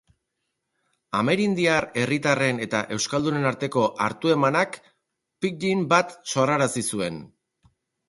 [1.19, 4.83] Amerindiar herritarren eta euskaldunen arteko hartu-emanak
[5.45, 7.27] pidgin bat sorrarazi zuen.